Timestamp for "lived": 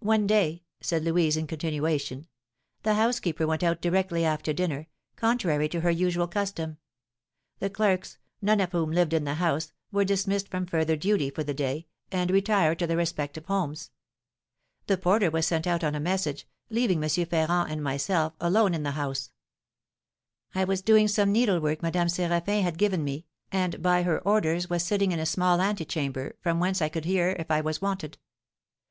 8.92-9.12